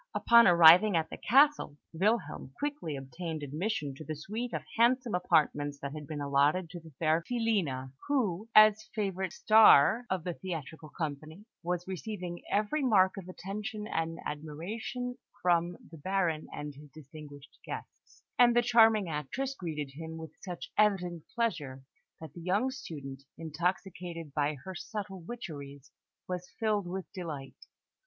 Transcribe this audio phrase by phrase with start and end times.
[0.15, 5.77] Upon arriving at the castle, Wilhelm quickly obtained admission to the suite of handsome apartments
[5.79, 10.33] that had been allotted to the fair Filina, who, as the favourite "Star" of the
[10.33, 16.89] theatrical company, was receiving every mark of attention and admiration from the Baron and his
[16.89, 21.83] distinguished guests; and the charming actress greeted him with such evident pleasure
[22.19, 25.91] that the young student, intoxicated by her subtle witcheries,
[26.27, 27.67] was filled with delight.